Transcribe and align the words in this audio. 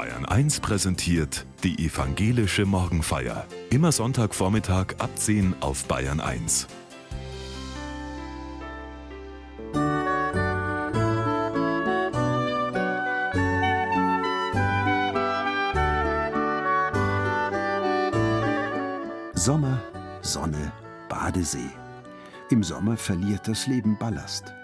Bayern 0.00 0.24
1 0.24 0.60
präsentiert 0.60 1.44
die 1.62 1.84
evangelische 1.84 2.64
Morgenfeier. 2.64 3.46
Immer 3.68 3.92
Sonntagvormittag 3.92 4.94
ab 4.96 5.10
10 5.14 5.56
auf 5.60 5.84
Bayern 5.84 6.20
1. 6.20 6.68
Sommer, 19.34 19.82
Sonne, 20.22 20.72
Badesee. 21.10 21.58
Im 22.48 22.62
Sommer 22.62 22.96
verliert 22.96 23.46
das 23.46 23.66
Leben 23.66 23.98
Ballast. 23.98 24.54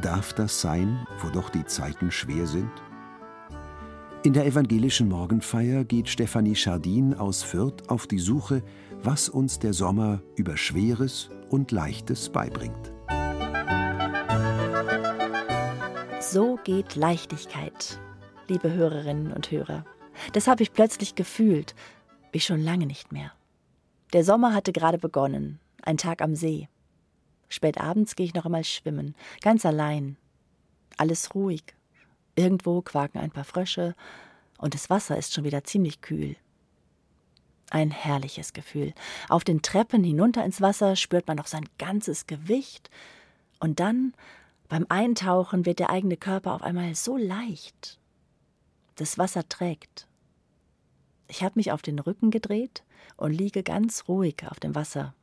Darf 0.00 0.32
das 0.32 0.62
sein, 0.62 1.06
wo 1.20 1.28
doch 1.28 1.50
die 1.50 1.66
Zeiten 1.66 2.10
schwer 2.10 2.46
sind? 2.46 2.70
In 4.26 4.32
der 4.32 4.44
evangelischen 4.44 5.08
Morgenfeier 5.08 5.84
geht 5.84 6.08
Stefanie 6.08 6.56
Schardin 6.56 7.14
aus 7.14 7.44
Fürth 7.44 7.88
auf 7.88 8.08
die 8.08 8.18
Suche, 8.18 8.64
was 9.00 9.28
uns 9.28 9.60
der 9.60 9.72
Sommer 9.72 10.20
über 10.34 10.56
Schweres 10.56 11.30
und 11.48 11.70
Leichtes 11.70 12.30
beibringt. 12.30 12.92
So 16.18 16.58
geht 16.64 16.96
Leichtigkeit, 16.96 18.00
liebe 18.48 18.72
Hörerinnen 18.72 19.30
und 19.30 19.52
Hörer. 19.52 19.84
Das 20.32 20.48
habe 20.48 20.64
ich 20.64 20.72
plötzlich 20.72 21.14
gefühlt, 21.14 21.76
wie 22.32 22.40
schon 22.40 22.60
lange 22.60 22.86
nicht 22.86 23.12
mehr. 23.12 23.30
Der 24.12 24.24
Sommer 24.24 24.54
hatte 24.54 24.72
gerade 24.72 24.98
begonnen, 24.98 25.60
ein 25.82 25.98
Tag 25.98 26.20
am 26.20 26.34
See. 26.34 26.68
Spät 27.48 27.80
abends 27.80 28.16
gehe 28.16 28.26
ich 28.26 28.34
noch 28.34 28.46
einmal 28.46 28.64
schwimmen, 28.64 29.14
ganz 29.40 29.64
allein. 29.64 30.16
Alles 30.96 31.32
ruhig, 31.32 31.75
Irgendwo 32.36 32.82
quaken 32.82 33.18
ein 33.18 33.30
paar 33.30 33.44
Frösche 33.44 33.94
und 34.58 34.74
das 34.74 34.90
Wasser 34.90 35.16
ist 35.16 35.32
schon 35.34 35.44
wieder 35.44 35.64
ziemlich 35.64 36.00
kühl. 36.02 36.36
Ein 37.70 37.90
herrliches 37.90 38.52
Gefühl. 38.52 38.94
Auf 39.28 39.42
den 39.42 39.62
Treppen 39.62 40.04
hinunter 40.04 40.44
ins 40.44 40.60
Wasser 40.60 40.94
spürt 40.94 41.26
man 41.26 41.36
noch 41.36 41.48
sein 41.48 41.68
ganzes 41.78 42.26
Gewicht 42.26 42.90
und 43.58 43.80
dann 43.80 44.14
beim 44.68 44.86
Eintauchen 44.88 45.64
wird 45.66 45.78
der 45.78 45.90
eigene 45.90 46.16
Körper 46.16 46.54
auf 46.54 46.62
einmal 46.62 46.94
so 46.94 47.16
leicht. 47.16 47.98
Das 48.96 49.18
Wasser 49.18 49.48
trägt. 49.48 50.06
Ich 51.28 51.42
habe 51.42 51.54
mich 51.56 51.72
auf 51.72 51.82
den 51.82 51.98
Rücken 51.98 52.30
gedreht 52.30 52.84
und 53.16 53.32
liege 53.32 53.62
ganz 53.62 54.08
ruhig 54.08 54.44
auf 54.48 54.60
dem 54.60 54.74
Wasser. 54.74 55.14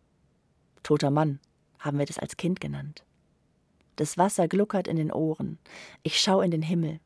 Toter 0.81 1.11
Mann 1.11 1.39
haben 1.79 1.99
wir 1.99 2.05
das 2.05 2.19
als 2.19 2.37
Kind 2.37 2.59
genannt. 2.59 3.03
Das 3.95 4.17
Wasser 4.17 4.47
gluckert 4.47 4.87
in 4.87 4.97
den 4.97 5.11
Ohren. 5.11 5.59
Ich 6.01 6.19
schaue 6.19 6.45
in 6.45 6.51
den 6.51 6.61
Himmel. 6.61 6.99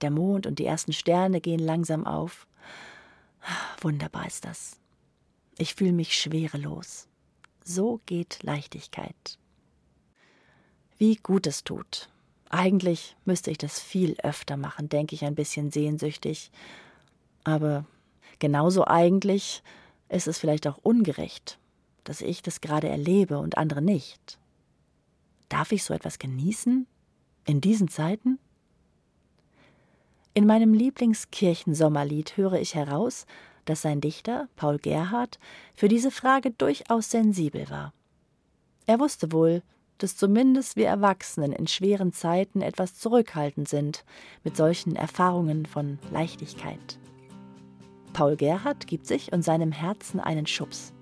Der 0.00 0.10
Mond 0.10 0.46
und 0.46 0.58
die 0.58 0.66
ersten 0.66 0.92
Sterne 0.92 1.40
gehen 1.40 1.60
langsam 1.60 2.06
auf. 2.06 2.46
Wunderbar 3.80 4.26
ist 4.26 4.44
das. 4.44 4.80
Ich 5.58 5.74
fühle 5.74 5.92
mich 5.92 6.18
schwerelos. 6.18 7.08
So 7.64 8.00
geht 8.06 8.42
Leichtigkeit. 8.42 9.38
Wie 10.98 11.16
gut 11.16 11.46
es 11.46 11.64
tut. 11.64 12.08
Eigentlich 12.50 13.16
müsste 13.24 13.50
ich 13.50 13.58
das 13.58 13.80
viel 13.80 14.16
öfter 14.22 14.56
machen, 14.56 14.88
denke 14.88 15.14
ich 15.14 15.24
ein 15.24 15.34
bisschen 15.34 15.70
sehnsüchtig. 15.70 16.50
Aber 17.42 17.84
genauso 18.38 18.86
eigentlich 18.86 19.62
ist 20.08 20.28
es 20.28 20.38
vielleicht 20.38 20.66
auch 20.66 20.78
ungerecht, 20.78 21.58
dass 22.04 22.20
ich 22.20 22.42
das 22.42 22.60
gerade 22.60 22.88
erlebe 22.88 23.38
und 23.38 23.58
andere 23.58 23.82
nicht. 23.82 24.38
Darf 25.48 25.72
ich 25.72 25.84
so 25.84 25.94
etwas 25.94 26.18
genießen? 26.18 26.86
In 27.46 27.60
diesen 27.60 27.88
Zeiten? 27.88 28.38
In 30.32 30.46
meinem 30.46 30.74
Lieblingskirchensommerlied 30.74 32.36
höre 32.36 32.54
ich 32.54 32.74
heraus, 32.74 33.26
dass 33.64 33.82
sein 33.82 34.00
Dichter, 34.00 34.48
Paul 34.56 34.78
Gerhardt, 34.78 35.38
für 35.74 35.88
diese 35.88 36.10
Frage 36.10 36.50
durchaus 36.50 37.10
sensibel 37.10 37.70
war. 37.70 37.92
Er 38.86 38.98
wusste 39.00 39.32
wohl, 39.32 39.62
dass 39.98 40.16
zumindest 40.16 40.76
wir 40.76 40.88
Erwachsenen 40.88 41.52
in 41.52 41.66
schweren 41.66 42.12
Zeiten 42.12 42.60
etwas 42.60 42.96
zurückhaltend 42.96 43.68
sind 43.68 44.04
mit 44.42 44.56
solchen 44.56 44.96
Erfahrungen 44.96 45.66
von 45.66 45.98
Leichtigkeit. 46.10 46.98
Paul 48.12 48.36
Gerhardt 48.36 48.86
gibt 48.86 49.06
sich 49.06 49.32
und 49.32 49.42
seinem 49.42 49.72
Herzen 49.72 50.20
einen 50.20 50.46
Schubs. 50.46 50.92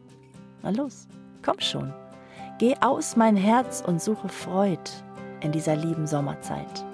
Na 0.62 0.70
los, 0.70 1.08
komm 1.42 1.58
schon. 1.60 1.92
Geh 2.62 2.76
aus 2.80 3.16
mein 3.16 3.34
Herz 3.34 3.82
und 3.84 4.00
suche 4.00 4.28
Freud 4.28 4.78
in 5.40 5.50
dieser 5.50 5.74
lieben 5.74 6.06
Sommerzeit. 6.06 6.84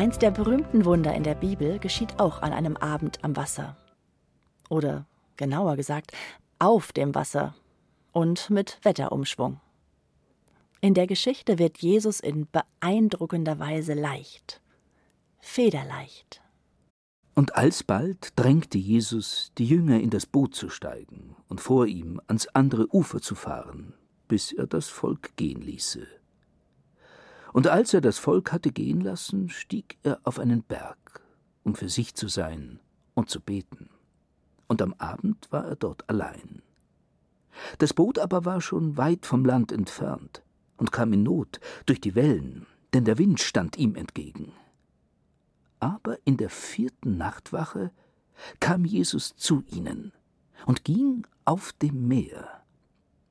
Eins 0.00 0.18
der 0.18 0.30
berühmten 0.30 0.86
Wunder 0.86 1.14
in 1.14 1.24
der 1.24 1.34
Bibel 1.34 1.78
geschieht 1.78 2.20
auch 2.20 2.40
an 2.40 2.54
einem 2.54 2.74
Abend 2.78 3.22
am 3.22 3.36
Wasser. 3.36 3.76
Oder 4.70 5.04
genauer 5.36 5.76
gesagt, 5.76 6.12
auf 6.58 6.92
dem 6.92 7.14
Wasser 7.14 7.54
und 8.10 8.48
mit 8.48 8.78
Wetterumschwung. 8.82 9.60
In 10.80 10.94
der 10.94 11.06
Geschichte 11.06 11.58
wird 11.58 11.76
Jesus 11.82 12.18
in 12.20 12.48
beeindruckender 12.50 13.58
Weise 13.58 13.92
leicht, 13.92 14.62
federleicht. 15.38 16.40
Und 17.34 17.56
alsbald 17.56 18.32
drängte 18.36 18.78
Jesus 18.78 19.52
die 19.58 19.66
Jünger 19.66 20.00
in 20.00 20.08
das 20.08 20.24
Boot 20.24 20.54
zu 20.54 20.70
steigen 20.70 21.36
und 21.46 21.60
vor 21.60 21.84
ihm 21.86 22.22
ans 22.26 22.46
andere 22.46 22.86
Ufer 22.90 23.20
zu 23.20 23.34
fahren, 23.34 23.92
bis 24.28 24.50
er 24.52 24.66
das 24.66 24.88
Volk 24.88 25.36
gehen 25.36 25.60
ließe. 25.60 26.06
Und 27.52 27.66
als 27.66 27.94
er 27.94 28.00
das 28.00 28.18
Volk 28.18 28.52
hatte 28.52 28.70
gehen 28.70 29.00
lassen, 29.00 29.48
stieg 29.48 29.98
er 30.02 30.20
auf 30.24 30.38
einen 30.38 30.62
Berg, 30.62 31.22
um 31.64 31.74
für 31.74 31.88
sich 31.88 32.14
zu 32.14 32.28
sein 32.28 32.80
und 33.14 33.28
zu 33.28 33.40
beten. 33.40 33.90
Und 34.68 34.82
am 34.82 34.94
Abend 34.98 35.50
war 35.50 35.64
er 35.64 35.76
dort 35.76 36.08
allein. 36.08 36.62
Das 37.78 37.92
Boot 37.92 38.18
aber 38.18 38.44
war 38.44 38.60
schon 38.60 38.96
weit 38.96 39.26
vom 39.26 39.44
Land 39.44 39.72
entfernt 39.72 40.42
und 40.76 40.92
kam 40.92 41.12
in 41.12 41.24
Not 41.24 41.60
durch 41.86 42.00
die 42.00 42.14
Wellen, 42.14 42.66
denn 42.94 43.04
der 43.04 43.18
Wind 43.18 43.40
stand 43.40 43.76
ihm 43.76 43.96
entgegen. 43.96 44.52
Aber 45.80 46.18
in 46.24 46.36
der 46.36 46.50
vierten 46.50 47.16
Nachtwache 47.16 47.90
kam 48.60 48.84
Jesus 48.84 49.34
zu 49.36 49.64
ihnen 49.70 50.12
und 50.66 50.84
ging 50.84 51.26
auf 51.44 51.72
dem 51.72 52.06
Meer. 52.06 52.62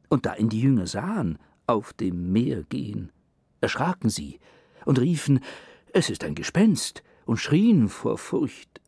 Und 0.10 0.26
da 0.26 0.36
ihn 0.36 0.50
die 0.50 0.62
Jünger 0.62 0.88
sahen, 0.88 1.38
auf 1.68 1.94
dem 1.94 2.32
Meer 2.32 2.64
gehen, 2.64 3.12
erschraken 3.62 4.10
sie 4.10 4.40
und 4.86 5.00
riefen 5.00 5.42
Es 5.94 6.10
ist 6.10 6.24
ein 6.24 6.36
Gespenst 6.36 7.04
und 7.26 7.38
schrien 7.38 7.90
vor 7.90 8.18
Furcht. 8.18 8.82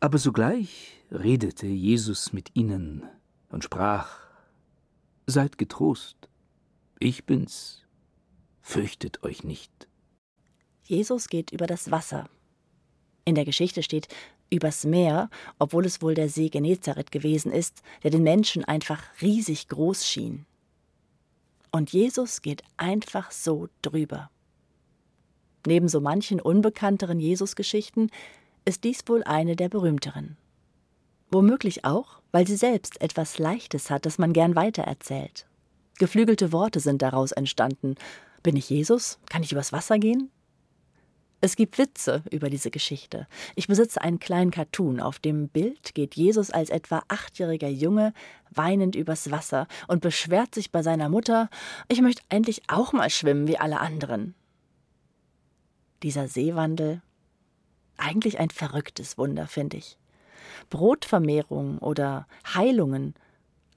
Aber 0.00 0.18
sogleich 0.18 1.04
redete 1.10 1.66
Jesus 1.66 2.32
mit 2.32 2.50
ihnen 2.54 3.04
und 3.48 3.64
sprach 3.64 4.18
Seid 5.26 5.58
getrost, 5.58 6.16
ich 6.98 7.24
bin's, 7.24 7.84
fürchtet 8.60 9.22
euch 9.22 9.44
nicht. 9.44 9.88
Jesus 10.82 11.28
geht 11.28 11.52
über 11.52 11.66
das 11.66 11.90
Wasser. 11.90 12.28
In 13.24 13.34
der 13.34 13.44
Geschichte 13.44 13.82
steht 13.82 14.08
Übers 14.50 14.84
Meer, 14.84 15.30
obwohl 15.58 15.86
es 15.86 16.02
wohl 16.02 16.14
der 16.14 16.28
See 16.28 16.48
Genezareth 16.48 17.10
gewesen 17.10 17.52
ist, 17.52 17.82
der 18.02 18.10
den 18.10 18.22
Menschen 18.22 18.64
einfach 18.64 19.02
riesig 19.22 19.68
groß 19.68 20.06
schien. 20.06 20.44
Und 21.72 21.92
Jesus 21.92 22.42
geht 22.42 22.62
einfach 22.76 23.30
so 23.30 23.68
drüber. 23.80 24.30
Neben 25.66 25.88
so 25.88 26.00
manchen 26.00 26.40
unbekannteren 26.40 27.18
Jesusgeschichten 27.18 28.10
ist 28.64 28.84
dies 28.84 29.02
wohl 29.06 29.24
eine 29.24 29.56
der 29.56 29.68
berühmteren. 29.68 30.36
Womöglich 31.30 31.84
auch, 31.84 32.20
weil 32.30 32.46
sie 32.46 32.56
selbst 32.56 33.00
etwas 33.00 33.38
Leichtes 33.38 33.90
hat, 33.90 34.04
das 34.04 34.18
man 34.18 34.34
gern 34.34 34.54
weitererzählt. 34.54 35.46
Geflügelte 35.98 36.52
Worte 36.52 36.78
sind 36.80 37.00
daraus 37.00 37.32
entstanden. 37.32 37.94
Bin 38.42 38.56
ich 38.56 38.68
Jesus? 38.68 39.18
Kann 39.30 39.42
ich 39.42 39.52
übers 39.52 39.72
Wasser 39.72 39.98
gehen? 39.98 40.30
Es 41.44 41.56
gibt 41.56 41.76
Witze 41.76 42.22
über 42.30 42.48
diese 42.50 42.70
Geschichte. 42.70 43.26
Ich 43.56 43.66
besitze 43.66 44.00
einen 44.00 44.20
kleinen 44.20 44.52
Cartoon. 44.52 45.00
Auf 45.00 45.18
dem 45.18 45.48
Bild 45.48 45.92
geht 45.92 46.14
Jesus 46.14 46.52
als 46.52 46.70
etwa 46.70 47.02
achtjähriger 47.08 47.68
Junge 47.68 48.14
weinend 48.50 48.94
übers 48.94 49.32
Wasser 49.32 49.66
und 49.88 50.02
beschwert 50.02 50.54
sich 50.54 50.70
bei 50.70 50.84
seiner 50.84 51.08
Mutter, 51.08 51.50
ich 51.88 52.00
möchte 52.00 52.22
endlich 52.28 52.62
auch 52.68 52.92
mal 52.92 53.10
schwimmen 53.10 53.48
wie 53.48 53.58
alle 53.58 53.80
anderen. 53.80 54.36
Dieser 56.04 56.28
Seewandel, 56.28 57.02
eigentlich 57.96 58.38
ein 58.38 58.50
verrücktes 58.50 59.18
Wunder, 59.18 59.48
finde 59.48 59.78
ich. 59.78 59.98
Brotvermehrung 60.70 61.78
oder 61.78 62.28
Heilungen, 62.54 63.14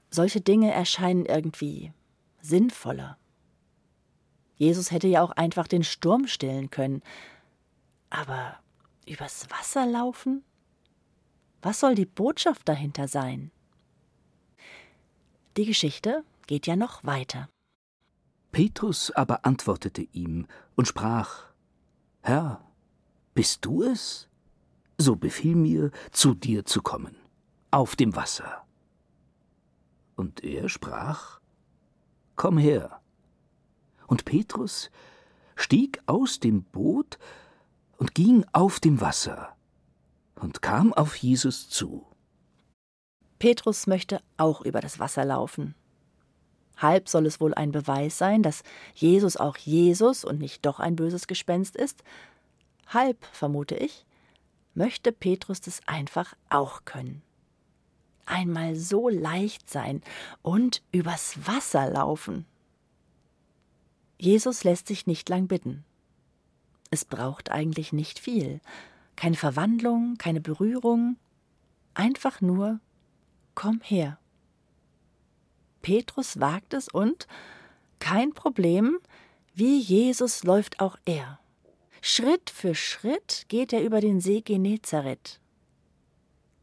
solche 0.08 0.40
Dinge 0.40 0.72
erscheinen 0.72 1.26
irgendwie 1.26 1.92
sinnvoller. 2.40 3.18
Jesus 4.54 4.92
hätte 4.92 5.08
ja 5.08 5.22
auch 5.22 5.32
einfach 5.32 5.66
den 5.66 5.82
Sturm 5.82 6.28
stillen 6.28 6.70
können, 6.70 7.02
aber 8.10 8.58
übers 9.08 9.48
Wasser 9.50 9.86
laufen? 9.86 10.44
Was 11.62 11.80
soll 11.80 11.94
die 11.94 12.06
Botschaft 12.06 12.68
dahinter 12.68 13.08
sein? 13.08 13.50
Die 15.56 15.64
Geschichte 15.64 16.24
geht 16.46 16.66
ja 16.66 16.76
noch 16.76 17.04
weiter. 17.04 17.48
Petrus 18.52 19.10
aber 19.10 19.44
antwortete 19.44 20.02
ihm 20.12 20.46
und 20.76 20.86
sprach 20.86 21.44
Herr, 22.22 22.64
bist 23.34 23.64
du 23.64 23.82
es? 23.82 24.28
So 24.98 25.16
befiehl 25.16 25.56
mir, 25.56 25.90
zu 26.10 26.34
dir 26.34 26.64
zu 26.64 26.80
kommen, 26.80 27.16
auf 27.70 27.96
dem 27.96 28.16
Wasser. 28.16 28.64
Und 30.14 30.42
er 30.42 30.68
sprach 30.68 31.40
Komm 32.34 32.58
her. 32.58 33.00
Und 34.06 34.24
Petrus 34.24 34.90
stieg 35.54 36.02
aus 36.06 36.38
dem 36.38 36.62
Boot 36.62 37.18
und 37.96 38.14
ging 38.14 38.44
auf 38.52 38.80
dem 38.80 39.00
Wasser 39.00 39.56
und 40.34 40.62
kam 40.62 40.92
auf 40.92 41.16
Jesus 41.16 41.68
zu. 41.68 42.06
Petrus 43.38 43.86
möchte 43.86 44.20
auch 44.36 44.62
über 44.62 44.80
das 44.80 44.98
Wasser 44.98 45.24
laufen. 45.24 45.74
Halb 46.76 47.08
soll 47.08 47.26
es 47.26 47.40
wohl 47.40 47.54
ein 47.54 47.72
Beweis 47.72 48.18
sein, 48.18 48.42
dass 48.42 48.62
Jesus 48.94 49.36
auch 49.36 49.56
Jesus 49.56 50.24
und 50.24 50.38
nicht 50.38 50.66
doch 50.66 50.78
ein 50.78 50.96
böses 50.96 51.26
Gespenst 51.26 51.74
ist. 51.76 52.02
Halb, 52.86 53.24
vermute 53.32 53.74
ich, 53.76 54.04
möchte 54.74 55.10
Petrus 55.12 55.60
das 55.60 55.80
einfach 55.86 56.34
auch 56.50 56.84
können. 56.84 57.22
Einmal 58.26 58.76
so 58.76 59.08
leicht 59.08 59.70
sein 59.70 60.02
und 60.42 60.82
übers 60.92 61.46
Wasser 61.46 61.88
laufen. 61.88 62.44
Jesus 64.18 64.64
lässt 64.64 64.88
sich 64.88 65.06
nicht 65.06 65.28
lang 65.28 65.46
bitten. 65.46 65.84
Es 66.90 67.04
braucht 67.04 67.50
eigentlich 67.50 67.92
nicht 67.92 68.18
viel. 68.18 68.60
Keine 69.16 69.36
Verwandlung, 69.36 70.16
keine 70.18 70.40
Berührung. 70.40 71.16
Einfach 71.94 72.40
nur, 72.40 72.80
komm 73.54 73.80
her. 73.82 74.18
Petrus 75.82 76.40
wagt 76.40 76.74
es 76.74 76.88
und, 76.88 77.26
kein 77.98 78.32
Problem, 78.32 78.98
wie 79.54 79.78
Jesus 79.78 80.44
läuft 80.44 80.80
auch 80.80 80.98
er. 81.04 81.38
Schritt 82.02 82.50
für 82.50 82.74
Schritt 82.74 83.46
geht 83.48 83.72
er 83.72 83.82
über 83.82 84.00
den 84.00 84.20
See 84.20 84.40
Genezareth. 84.40 85.40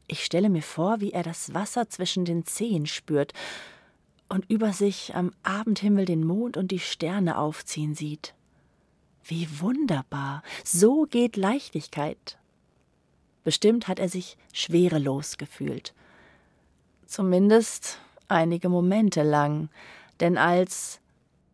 Ich 0.07 0.23
stelle 0.23 0.49
mir 0.49 0.61
vor, 0.61 1.01
wie 1.01 1.11
er 1.11 1.23
das 1.23 1.53
Wasser 1.53 1.89
zwischen 1.89 2.25
den 2.25 2.45
Zehen 2.45 2.85
spürt 2.85 3.33
und 4.29 4.49
über 4.49 4.73
sich 4.73 5.15
am 5.15 5.31
Abendhimmel 5.43 6.05
den 6.05 6.23
Mond 6.23 6.55
und 6.55 6.71
die 6.71 6.79
Sterne 6.79 7.37
aufziehen 7.37 7.95
sieht. 7.95 8.35
Wie 9.25 9.47
wunderbar. 9.59 10.43
So 10.63 11.05
geht 11.09 11.37
Leichtigkeit. 11.37 12.37
Bestimmt 13.43 13.87
hat 13.87 13.99
er 13.99 14.09
sich 14.09 14.37
schwerelos 14.53 15.37
gefühlt. 15.37 15.93
Zumindest 17.05 17.99
einige 18.27 18.69
Momente 18.69 19.23
lang, 19.23 19.69
denn 20.19 20.37
als 20.37 20.99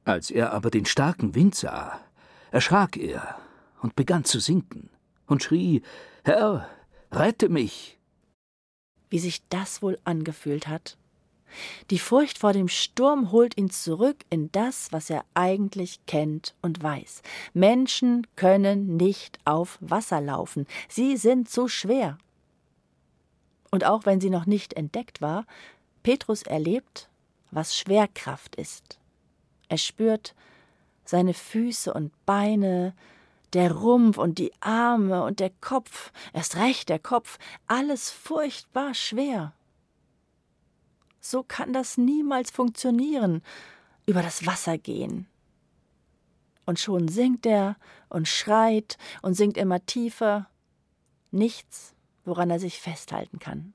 Als 0.06 0.32
er 0.32 0.54
aber 0.54 0.72
den 0.72 0.86
starken 0.86 1.36
Wind 1.36 1.56
sah, 1.56 2.00
erschrak 2.52 2.98
er 2.98 3.38
und 3.82 3.96
begann 3.96 4.24
zu 4.24 4.40
sinken 4.40 4.90
und 5.28 5.44
schrie 5.44 5.82
Herr, 6.24 6.70
rette 7.12 7.50
mich. 7.50 7.98
Wie 9.10 9.20
sich 9.20 9.48
das 9.50 9.82
wohl 9.82 9.98
angefühlt 10.04 10.68
hat. 10.68 10.98
Die 11.90 12.00
Furcht 12.00 12.38
vor 12.38 12.54
dem 12.54 12.68
Sturm 12.68 13.32
holt 13.32 13.58
ihn 13.58 13.70
zurück 13.70 14.18
in 14.30 14.52
das, 14.52 14.92
was 14.92 15.10
er 15.10 15.26
eigentlich 15.34 16.00
kennt 16.06 16.56
und 16.62 16.82
weiß. 16.82 17.22
Menschen 17.54 18.28
können 18.36 18.98
nicht 18.98 19.40
auf 19.46 19.78
Wasser 19.82 20.22
laufen, 20.22 20.68
sie 20.88 21.18
sind 21.18 21.50
zu 21.50 21.68
schwer. 21.68 22.18
Und 23.72 23.86
auch 23.86 24.06
wenn 24.06 24.20
sie 24.20 24.30
noch 24.30 24.46
nicht 24.46 24.74
entdeckt 24.74 25.22
war, 25.22 25.46
Petrus 26.04 26.44
erlebt, 26.44 27.10
was 27.52 27.78
Schwerkraft 27.78 28.56
ist. 28.56 29.00
Er 29.68 29.78
spürt 29.78 30.34
seine 31.06 31.34
Füße 31.34 31.94
und 31.94 32.12
Beine, 32.26 32.94
der 33.54 33.72
Rumpf 33.72 34.18
und 34.18 34.38
die 34.38 34.52
Arme 34.60 35.24
und 35.24 35.40
der 35.40 35.52
Kopf, 35.62 36.12
erst 36.34 36.58
recht 36.58 36.90
der 36.90 37.00
Kopf, 37.00 37.40
alles 37.68 38.12
furchtbar 38.12 38.94
schwer. 38.94 39.54
So 41.30 41.44
kann 41.44 41.74
das 41.74 42.00
niemals 42.00 42.50
funktionieren, 42.50 43.44
über 44.08 44.24
das 44.24 44.48
Wasser 44.48 44.80
gehen. 44.80 45.28
Und 46.66 46.80
schon 46.80 47.08
singt 47.08 47.46
er 47.46 47.76
und 48.10 48.28
schreit 48.28 48.98
und 49.22 49.36
singt 49.36 49.56
immer 49.56 49.86
tiefer. 49.86 50.50
Nichts, 51.30 51.94
woran 52.26 52.50
er 52.50 52.60
sich 52.60 52.80
festhalten 52.80 53.38
kann. 53.38 53.74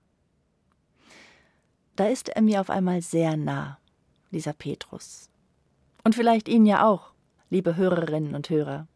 Da 1.94 2.08
ist 2.08 2.28
er 2.28 2.42
mir 2.42 2.60
auf 2.60 2.70
einmal 2.70 3.02
sehr 3.02 3.36
nah, 3.36 3.78
dieser 4.32 4.52
Petrus. 4.52 5.30
Und 6.02 6.16
vielleicht 6.16 6.48
Ihnen 6.48 6.66
ja 6.66 6.84
auch, 6.84 7.12
liebe 7.50 7.76
Hörerinnen 7.76 8.34
und 8.34 8.50
Hörer. 8.50 8.88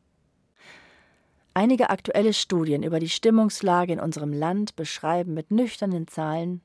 Einige 1.54 1.90
aktuelle 1.90 2.32
Studien 2.32 2.82
über 2.82 2.98
die 2.98 3.08
Stimmungslage 3.08 3.92
in 3.92 4.00
unserem 4.00 4.32
Land 4.32 4.74
beschreiben 4.74 5.32
mit 5.32 5.52
nüchternen 5.52 6.08
Zahlen, 6.08 6.60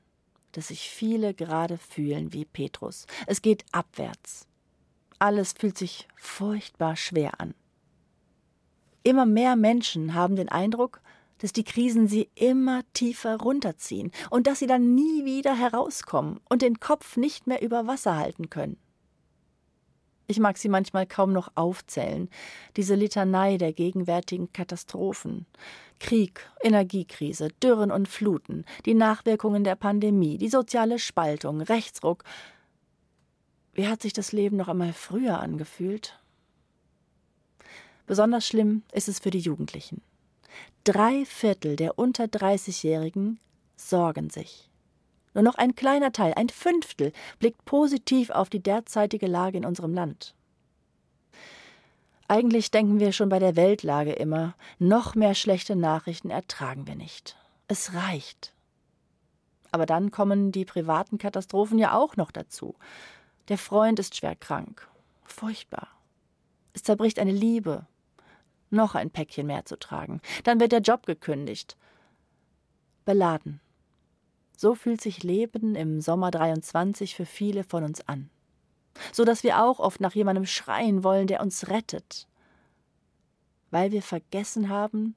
dass 0.56 0.68
sich 0.68 0.88
viele 0.90 1.34
gerade 1.34 1.78
fühlen 1.78 2.32
wie 2.32 2.44
Petrus. 2.44 3.06
Es 3.26 3.42
geht 3.42 3.64
abwärts. 3.72 4.46
Alles 5.18 5.52
fühlt 5.52 5.78
sich 5.78 6.08
furchtbar 6.16 6.96
schwer 6.96 7.40
an. 7.40 7.54
Immer 9.02 9.26
mehr 9.26 9.56
Menschen 9.56 10.14
haben 10.14 10.36
den 10.36 10.48
Eindruck, 10.48 11.00
dass 11.38 11.52
die 11.52 11.64
Krisen 11.64 12.08
sie 12.08 12.30
immer 12.34 12.82
tiefer 12.94 13.38
runterziehen 13.38 14.12
und 14.30 14.46
dass 14.46 14.60
sie 14.60 14.66
dann 14.66 14.94
nie 14.94 15.24
wieder 15.24 15.54
herauskommen 15.54 16.40
und 16.48 16.62
den 16.62 16.80
Kopf 16.80 17.16
nicht 17.16 17.46
mehr 17.46 17.60
über 17.60 17.86
Wasser 17.86 18.16
halten 18.16 18.48
können. 18.48 18.78
Ich 20.26 20.38
mag 20.38 20.56
sie 20.56 20.68
manchmal 20.68 21.06
kaum 21.06 21.32
noch 21.32 21.52
aufzählen, 21.54 22.30
diese 22.76 22.94
Litanei 22.94 23.58
der 23.58 23.72
gegenwärtigen 23.72 24.52
Katastrophen. 24.52 25.46
Krieg, 26.00 26.50
Energiekrise, 26.62 27.48
Dürren 27.62 27.90
und 27.90 28.08
Fluten, 28.08 28.64
die 28.86 28.94
Nachwirkungen 28.94 29.64
der 29.64 29.76
Pandemie, 29.76 30.38
die 30.38 30.48
soziale 30.48 30.98
Spaltung, 30.98 31.60
Rechtsruck. 31.60 32.24
Wie 33.74 33.86
hat 33.86 34.02
sich 34.02 34.12
das 34.12 34.32
Leben 34.32 34.56
noch 34.56 34.68
einmal 34.68 34.92
früher 34.92 35.40
angefühlt? 35.40 36.18
Besonders 38.06 38.46
schlimm 38.46 38.82
ist 38.92 39.08
es 39.08 39.18
für 39.18 39.30
die 39.30 39.38
Jugendlichen. 39.38 40.02
Drei 40.84 41.24
Viertel 41.24 41.76
der 41.76 41.98
unter 41.98 42.24
30-Jährigen 42.24 43.38
sorgen 43.76 44.30
sich. 44.30 44.70
Nur 45.34 45.42
noch 45.42 45.56
ein 45.56 45.74
kleiner 45.74 46.12
Teil, 46.12 46.32
ein 46.34 46.48
Fünftel, 46.48 47.12
blickt 47.38 47.64
positiv 47.64 48.30
auf 48.30 48.48
die 48.48 48.62
derzeitige 48.62 49.26
Lage 49.26 49.58
in 49.58 49.64
unserem 49.64 49.92
Land. 49.92 50.34
Eigentlich 52.26 52.70
denken 52.70 53.00
wir 53.00 53.12
schon 53.12 53.28
bei 53.28 53.38
der 53.38 53.56
Weltlage 53.56 54.12
immer, 54.12 54.54
noch 54.78 55.14
mehr 55.14 55.34
schlechte 55.34 55.76
Nachrichten 55.76 56.30
ertragen 56.30 56.86
wir 56.86 56.94
nicht. 56.94 57.36
Es 57.68 57.94
reicht. 57.94 58.54
Aber 59.72 59.86
dann 59.86 60.10
kommen 60.10 60.52
die 60.52 60.64
privaten 60.64 61.18
Katastrophen 61.18 61.78
ja 61.78 61.96
auch 61.96 62.16
noch 62.16 62.30
dazu. 62.30 62.76
Der 63.48 63.58
Freund 63.58 63.98
ist 63.98 64.16
schwer 64.16 64.36
krank. 64.36 64.88
Furchtbar. 65.24 65.88
Es 66.72 66.82
zerbricht 66.82 67.18
eine 67.18 67.32
Liebe. 67.32 67.86
Noch 68.70 68.94
ein 68.94 69.10
Päckchen 69.10 69.46
mehr 69.46 69.64
zu 69.64 69.78
tragen. 69.78 70.20
Dann 70.44 70.60
wird 70.60 70.72
der 70.72 70.80
Job 70.80 71.06
gekündigt. 71.06 71.76
beladen. 73.04 73.60
So 74.56 74.74
fühlt 74.74 75.00
sich 75.00 75.22
Leben 75.22 75.74
im 75.74 76.00
Sommer 76.00 76.30
23 76.30 77.14
für 77.14 77.26
viele 77.26 77.64
von 77.64 77.84
uns 77.84 78.06
an. 78.08 78.30
So 79.12 79.24
dass 79.24 79.42
wir 79.42 79.62
auch 79.62 79.80
oft 79.80 80.00
nach 80.00 80.14
jemandem 80.14 80.46
schreien 80.46 81.02
wollen, 81.02 81.26
der 81.26 81.40
uns 81.40 81.68
rettet. 81.68 82.28
Weil 83.70 83.90
wir 83.90 84.02
vergessen 84.02 84.68
haben, 84.68 85.16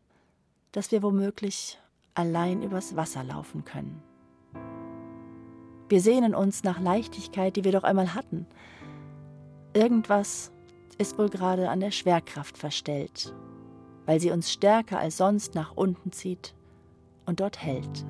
dass 0.72 0.92
wir 0.92 1.04
womöglich 1.04 1.80
allein 2.16 2.64
übers 2.64 2.96
Wasser 2.96 3.24
laufen 3.24 3.64
können. 3.64 4.02
Wir 5.90 6.02
sehnen 6.02 6.36
uns 6.36 6.64
nach 6.64 6.80
Leichtigkeit, 6.80 7.56
die 7.56 7.64
wir 7.64 7.72
doch 7.72 7.84
einmal 7.84 8.14
hatten. 8.14 8.48
Irgendwas 9.74 10.52
ist 10.98 11.18
wohl 11.18 11.30
gerade 11.30 11.70
an 11.70 11.80
der 11.80 11.92
Schwerkraft 11.92 12.58
verstellt, 12.58 13.34
weil 14.06 14.20
sie 14.20 14.32
uns 14.32 14.52
stärker 14.52 15.00
als 15.00 15.18
sonst 15.18 15.54
nach 15.56 15.78
unten 15.78 16.12
zieht 16.12 16.56
und 17.26 17.40
dort 17.40 17.62
hält. 17.62 18.06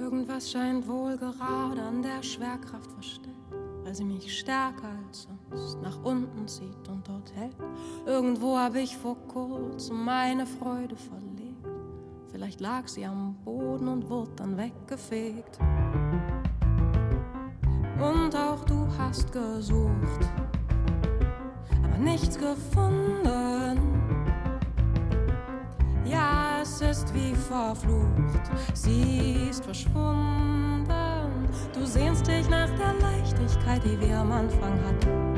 Irgendwas 0.00 0.50
scheint 0.50 0.88
wohl 0.88 1.18
gerade 1.18 1.82
an 1.82 2.02
der 2.02 2.22
Schwerkraft 2.22 2.90
verstellt, 2.92 3.36
weil 3.84 3.94
sie 3.94 4.04
mich 4.04 4.38
stärker 4.38 4.88
als 5.06 5.28
sonst 5.50 5.82
nach 5.82 6.02
unten 6.02 6.48
zieht 6.48 6.88
und 6.88 7.06
dort 7.06 7.30
hält. 7.34 7.54
Irgendwo 8.06 8.56
habe 8.56 8.80
ich 8.80 8.96
vor 8.96 9.16
kurzem 9.28 10.02
meine 10.02 10.46
Freude 10.46 10.96
verlegt. 10.96 11.66
Vielleicht 12.32 12.60
lag 12.60 12.88
sie 12.88 13.04
am 13.04 13.36
Boden 13.44 13.88
und 13.88 14.08
wurde 14.08 14.30
dann 14.36 14.56
weggefegt. 14.56 15.58
Und 17.98 18.34
auch 18.34 18.64
du 18.64 18.88
hast 18.96 19.30
gesucht, 19.30 20.30
aber 21.84 21.98
nichts 21.98 22.38
gefunden. 22.38 23.78
Ja, 26.06 26.49
es 26.70 26.80
ist 26.80 27.12
wie 27.14 27.34
verflucht, 27.34 28.50
sie 28.74 29.48
ist 29.50 29.64
verschwunden. 29.64 30.86
Du 31.74 31.84
sehnst 31.84 32.26
dich 32.28 32.48
nach 32.48 32.70
der 32.78 32.94
Leichtigkeit, 33.00 33.82
die 33.84 34.00
wir 34.00 34.18
am 34.18 34.30
Anfang 34.30 34.78
hatten. 34.84 35.34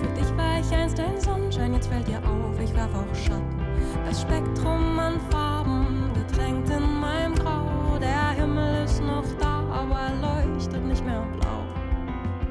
Für 0.00 0.08
dich 0.14 0.36
war 0.36 0.60
ich 0.60 0.70
einst 0.72 1.00
ein 1.00 1.20
Sonnenschein, 1.20 1.74
jetzt 1.74 1.88
fällt 1.88 2.06
dir 2.06 2.18
auf, 2.18 2.60
ich 2.60 2.72
werf 2.74 2.94
auch 2.94 3.14
Schatten. 3.14 3.60
Das 4.04 4.22
Spektrum 4.22 4.98
an 4.98 5.20
Farben 5.30 6.12
getränkt 6.14 6.70
in 6.70 7.00
meinem 7.00 7.34
Grau. 7.34 7.98
Der 7.98 8.30
Himmel 8.30 8.84
ist 8.84 9.02
noch 9.02 9.26
da, 9.40 9.64
aber 9.70 10.12
leuchtet 10.20 10.84
nicht 10.84 11.04
mehr 11.04 11.26
blau. 11.40 11.64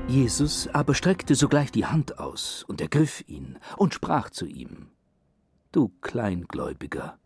Jesus 0.07 0.67
aber 0.73 0.93
streckte 0.93 1.35
sogleich 1.35 1.71
die 1.71 1.85
Hand 1.85 2.19
aus 2.19 2.65
und 2.67 2.81
ergriff 2.81 3.23
ihn 3.27 3.57
und 3.77 3.93
sprach 3.93 4.29
zu 4.29 4.45
ihm: 4.45 4.89
Du 5.71 5.89
Kleingläubiger, 6.01 7.17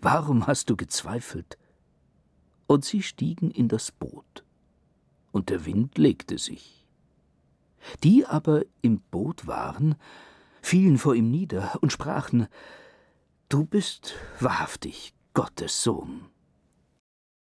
warum 0.00 0.46
hast 0.46 0.70
du 0.70 0.76
gezweifelt? 0.76 1.58
Und 2.66 2.84
sie 2.84 3.02
stiegen 3.02 3.50
in 3.50 3.68
das 3.68 3.92
Boot, 3.92 4.44
und 5.32 5.50
der 5.50 5.64
Wind 5.64 5.98
legte 5.98 6.38
sich. 6.38 6.86
Die 8.02 8.26
aber 8.26 8.62
im 8.82 9.00
Boot 9.00 9.46
waren, 9.46 9.94
fielen 10.62 10.98
vor 10.98 11.14
ihm 11.14 11.30
nieder 11.30 11.78
und 11.80 11.92
sprachen: 11.92 12.48
Du 13.48 13.64
bist 13.64 14.14
wahrhaftig 14.40 15.14
Gottes 15.34 15.82
Sohn. 15.82 16.26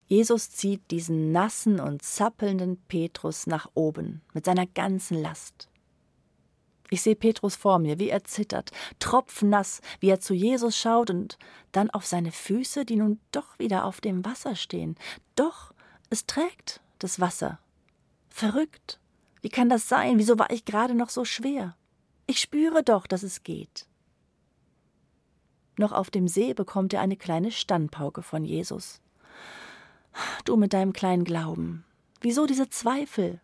Jesus 0.07 0.51
zieht 0.51 0.91
diesen 0.91 1.33
nassen 1.33 1.81
und 1.81 2.03
zappelnden 2.03 2.79
Petrus 2.89 3.47
nach 3.47 3.69
oben 3.75 4.23
mit 4.33 4.47
seiner 4.47 4.67
ganzen 4.67 5.21
Last. 5.21 5.68
Ich 6.91 7.03
sehe 7.03 7.17
Petrus 7.17 7.55
vor 7.55 7.79
mir, 7.79 7.99
wie 7.99 8.09
er 8.09 8.25
zittert, 8.25 8.71
tropfnass, 8.99 9.81
wie 10.01 10.09
er 10.09 10.21
zu 10.21 10.35
Jesus 10.35 10.77
schaut 10.77 11.11
und 11.11 11.39
dann 11.73 11.91
auf 11.91 12.07
seine 12.07 12.33
Füße, 12.33 12.85
die 12.85 12.97
nun 12.97 13.21
doch 13.31 13.59
wieder 13.59 13.85
auf 13.85 14.01
dem 14.01 14.25
Wasser 14.25 14.57
stehen. 14.57 14.97
Doch, 15.35 15.75
es 16.09 16.27
trägt 16.27 16.81
das 16.99 17.21
Wasser. 17.21 17.59
Verrückt. 18.31 19.01
Wie 19.43 19.51
kann 19.51 19.69
das 19.69 19.89
sein? 19.89 20.19
Wieso 20.19 20.39
war 20.39 20.51
ich 20.51 20.65
gerade 20.65 20.95
noch 20.95 21.11
so 21.11 21.25
schwer? 21.25 21.77
Ich 22.27 22.41
spüre 22.41 22.83
doch, 22.83 23.07
dass 23.07 23.23
es 23.23 23.43
geht. 23.43 23.87
Noch 25.77 25.93
auf 25.93 26.11
dem 26.11 26.27
See 26.27 26.55
bekommt 26.55 26.93
er 26.93 27.01
eine 27.01 27.17
kleine 27.17 27.51
Standpauke 27.51 28.23
von 28.23 28.45
Jesus. 28.45 29.01
Du 30.45 30.57
mit 30.57 30.73
deinem 30.73 30.93
kleinen 30.93 31.25
Glauben. 31.25 31.85
Wieso 32.21 32.47
diese 32.47 32.69
Zweifel? 32.69 33.41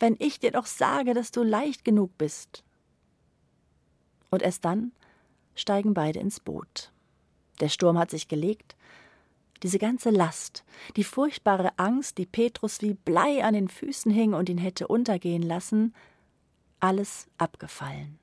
Wenn 0.00 0.16
ich 0.18 0.40
dir 0.40 0.50
doch 0.50 0.66
sage, 0.66 1.14
dass 1.14 1.30
du 1.30 1.42
leicht 1.42 1.84
genug 1.84 2.16
bist. 2.18 2.64
Und 4.30 4.42
erst 4.42 4.64
dann 4.64 4.92
steigen 5.54 5.94
beide 5.94 6.18
ins 6.18 6.40
Boot. 6.40 6.90
Der 7.60 7.68
Sturm 7.68 7.98
hat 7.98 8.10
sich 8.10 8.26
gelegt. 8.26 8.76
Diese 9.62 9.78
ganze 9.78 10.08
Last, 10.08 10.64
die 10.96 11.04
furchtbare 11.04 11.78
Angst, 11.78 12.16
die 12.16 12.24
Petrus 12.24 12.80
wie 12.80 12.94
Blei 12.94 13.44
an 13.44 13.52
den 13.52 13.68
Füßen 13.68 14.10
hing 14.10 14.32
und 14.32 14.48
ihn 14.48 14.56
hätte 14.56 14.88
untergehen 14.88 15.42
lassen, 15.42 15.94
alles 16.80 17.28
abgefallen. 17.36 18.18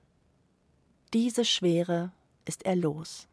Diese 1.13 1.45
Schwere 1.45 2.11
ist 2.45 2.65
er 2.65 2.75
los. 2.75 3.27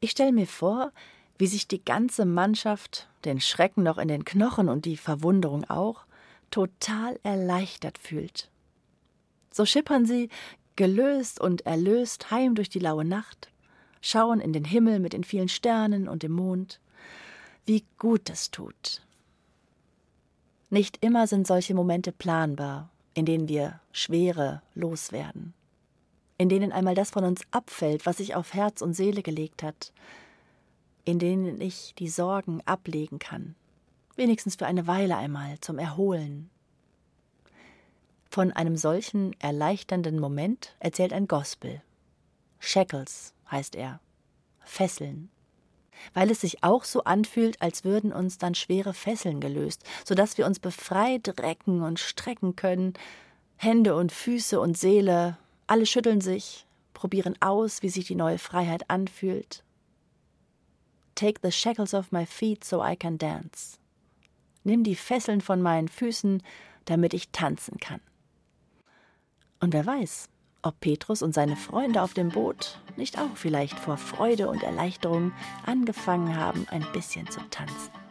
Ich 0.00 0.10
stelle 0.10 0.32
mir 0.32 0.48
vor, 0.48 0.92
wie 1.38 1.46
sich 1.46 1.68
die 1.68 1.84
ganze 1.84 2.24
Mannschaft, 2.24 3.08
den 3.24 3.40
Schrecken 3.40 3.84
noch 3.84 3.98
in 3.98 4.08
den 4.08 4.24
Knochen 4.24 4.68
und 4.68 4.84
die 4.84 4.96
Verwunderung 4.96 5.64
auch, 5.70 6.06
total 6.52 7.18
erleichtert 7.24 7.98
fühlt. 7.98 8.48
So 9.50 9.66
schippern 9.66 10.06
sie, 10.06 10.28
gelöst 10.76 11.40
und 11.40 11.66
erlöst, 11.66 12.30
heim 12.30 12.54
durch 12.54 12.68
die 12.68 12.78
laue 12.78 13.04
Nacht, 13.04 13.50
schauen 14.00 14.40
in 14.40 14.52
den 14.52 14.64
Himmel 14.64 15.00
mit 15.00 15.12
den 15.12 15.24
vielen 15.24 15.48
Sternen 15.48 16.06
und 16.08 16.22
dem 16.22 16.32
Mond. 16.32 16.78
Wie 17.66 17.84
gut 17.98 18.30
es 18.30 18.52
tut. 18.52 19.02
Nicht 20.70 20.98
immer 21.00 21.26
sind 21.26 21.48
solche 21.48 21.74
Momente 21.74 22.12
planbar, 22.12 22.88
in 23.14 23.26
denen 23.26 23.48
wir 23.48 23.80
Schwere 23.90 24.62
loswerden 24.74 25.52
in 26.42 26.48
denen 26.48 26.72
einmal 26.72 26.96
das 26.96 27.10
von 27.10 27.22
uns 27.22 27.42
abfällt, 27.52 28.04
was 28.04 28.16
sich 28.16 28.34
auf 28.34 28.52
Herz 28.52 28.82
und 28.82 28.94
Seele 28.94 29.22
gelegt 29.22 29.62
hat, 29.62 29.92
in 31.04 31.20
denen 31.20 31.60
ich 31.60 31.94
die 31.98 32.08
Sorgen 32.08 32.60
ablegen 32.64 33.20
kann, 33.20 33.54
wenigstens 34.16 34.56
für 34.56 34.66
eine 34.66 34.86
Weile 34.86 35.16
einmal 35.16 35.58
zum 35.60 35.78
Erholen. 35.78 36.50
Von 38.30 38.52
einem 38.52 38.76
solchen 38.76 39.38
erleichternden 39.40 40.18
Moment 40.18 40.74
erzählt 40.78 41.12
ein 41.12 41.28
Gospel. 41.28 41.82
Shackles 42.58 43.34
heißt 43.50 43.74
er, 43.74 44.00
Fesseln. 44.60 45.30
Weil 46.14 46.30
es 46.30 46.40
sich 46.40 46.64
auch 46.64 46.84
so 46.84 47.04
anfühlt, 47.04 47.60
als 47.60 47.84
würden 47.84 48.12
uns 48.12 48.38
dann 48.38 48.54
schwere 48.54 48.94
Fesseln 48.94 49.40
gelöst, 49.40 49.84
so 50.04 50.14
dass 50.14 50.38
wir 50.38 50.46
uns 50.46 50.58
befreit 50.58 51.28
recken 51.40 51.82
und 51.82 52.00
strecken 52.00 52.56
können, 52.56 52.94
Hände 53.56 53.94
und 53.94 54.12
Füße 54.12 54.58
und 54.58 54.78
Seele 54.78 55.36
alle 55.66 55.86
schütteln 55.86 56.20
sich, 56.20 56.66
probieren 56.92 57.36
aus, 57.40 57.82
wie 57.82 57.88
sich 57.88 58.06
die 58.06 58.14
neue 58.14 58.38
Freiheit 58.38 58.88
anfühlt. 58.90 59.62
Take 61.14 61.40
the 61.42 61.52
shackles 61.52 61.94
off 61.94 62.12
my 62.12 62.26
feet 62.26 62.64
so 62.64 62.82
I 62.84 62.96
can 62.96 63.18
dance. 63.18 63.78
Nimm 64.64 64.84
die 64.84 64.96
Fesseln 64.96 65.40
von 65.40 65.62
meinen 65.62 65.88
Füßen, 65.88 66.42
damit 66.84 67.14
ich 67.14 67.30
tanzen 67.30 67.78
kann. 67.78 68.00
Und 69.60 69.72
wer 69.72 69.86
weiß, 69.86 70.28
ob 70.62 70.80
Petrus 70.80 71.22
und 71.22 71.34
seine 71.34 71.56
Freunde 71.56 72.02
auf 72.02 72.14
dem 72.14 72.30
Boot 72.30 72.80
nicht 72.96 73.18
auch 73.18 73.36
vielleicht 73.36 73.78
vor 73.78 73.96
Freude 73.96 74.48
und 74.48 74.62
Erleichterung 74.62 75.32
angefangen 75.66 76.36
haben, 76.36 76.66
ein 76.68 76.86
bisschen 76.92 77.28
zu 77.28 77.40
tanzen. 77.50 78.01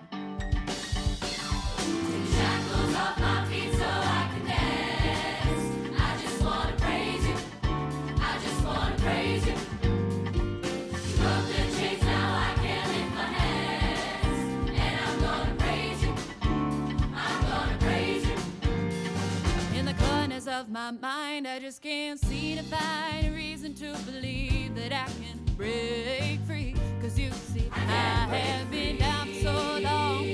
Of 20.51 20.69
my 20.69 20.91
mind. 20.91 21.47
I 21.47 21.59
just 21.59 21.81
can't 21.81 22.19
seem 22.19 22.57
to 22.57 22.63
find 22.63 23.27
a 23.27 23.31
reason 23.31 23.73
to 23.75 23.95
believe 24.05 24.75
that 24.75 24.91
I 24.91 25.05
can 25.05 25.39
break 25.55 26.39
free. 26.45 26.75
Cause 27.01 27.17
you 27.17 27.31
see, 27.31 27.69
I, 27.71 27.79
I 27.79 28.35
have 28.35 28.69
been 28.69 28.97
down 28.97 29.27
for 29.27 29.39
so 29.43 29.79
long, 29.81 30.25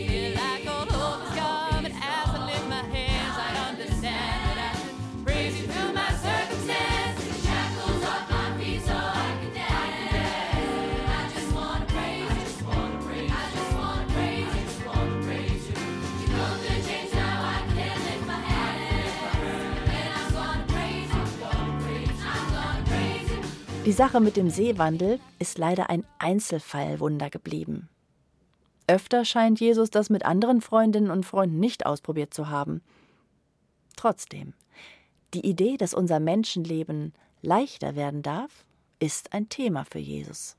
Die 23.88 23.94
Sache 23.94 24.20
mit 24.20 24.36
dem 24.36 24.50
Seewandel 24.50 25.18
ist 25.40 25.58
leider 25.58 25.90
ein 25.90 26.04
Einzelfallwunder 26.20 27.30
geblieben. 27.30 27.88
Öfter 28.86 29.24
scheint 29.24 29.62
Jesus 29.62 29.90
das 29.90 30.10
mit 30.10 30.26
anderen 30.26 30.60
Freundinnen 30.60 31.10
und 31.10 31.26
Freunden 31.26 31.62
nicht 31.62 31.86
ausprobiert 31.86 32.34
zu 32.34 32.50
haben. 32.50 32.82
Trotzdem, 33.96 34.56
die 35.34 35.46
Idee, 35.46 35.78
dass 35.78 35.94
unser 35.94 36.20
Menschenleben 36.20 37.14
leichter 37.42 37.96
werden 37.96 38.24
darf, 38.24 38.66
ist 39.00 39.32
ein 39.32 39.48
Thema 39.48 39.86
für 39.86 40.00
Jesus. 40.00 40.58